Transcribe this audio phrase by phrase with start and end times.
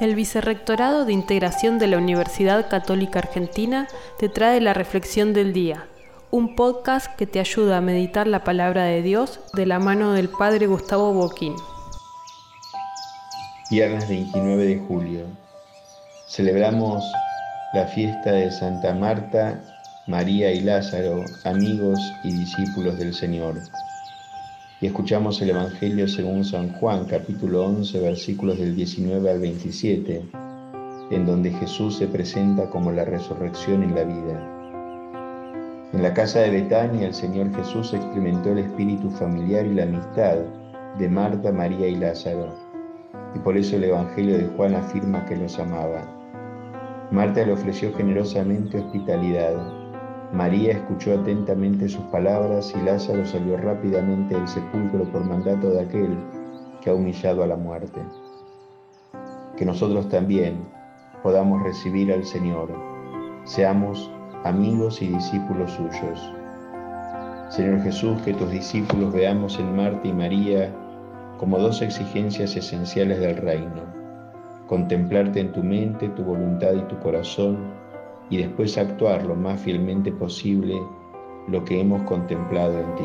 [0.00, 3.86] El Vicerrectorado de Integración de la Universidad Católica Argentina
[4.18, 5.88] te trae la Reflexión del Día,
[6.30, 10.30] un podcast que te ayuda a meditar la palabra de Dios de la mano del
[10.30, 11.54] Padre Gustavo Boquín.
[13.70, 15.26] Viernes 29 de julio.
[16.28, 17.04] Celebramos
[17.74, 19.60] la fiesta de Santa Marta,
[20.06, 23.56] María y Lázaro, amigos y discípulos del Señor
[24.80, 30.22] y escuchamos el Evangelio según San Juan, capítulo 11, versículos del 19 al 27,
[31.10, 35.90] en donde Jesús se presenta como la resurrección y la vida.
[35.92, 40.36] En la casa de Betania el Señor Jesús experimentó el espíritu familiar y la amistad
[40.98, 42.54] de Marta, María y Lázaro,
[43.34, 46.06] y por eso el Evangelio de Juan afirma que los amaba.
[47.10, 49.79] Marta le ofreció generosamente hospitalidad,
[50.32, 56.16] María escuchó atentamente sus palabras y Lázaro salió rápidamente del sepulcro por mandato de aquel
[56.80, 58.00] que ha humillado a la muerte.
[59.56, 60.64] Que nosotros también
[61.24, 62.70] podamos recibir al Señor,
[63.44, 64.10] seamos
[64.44, 66.32] amigos y discípulos suyos.
[67.48, 70.72] Señor Jesús, que tus discípulos veamos en Marta y María
[71.38, 73.82] como dos exigencias esenciales del reino,
[74.68, 77.72] contemplarte en tu mente, tu voluntad y tu corazón,
[78.30, 80.80] y después actuar lo más fielmente posible
[81.48, 83.04] lo que hemos contemplado en ti.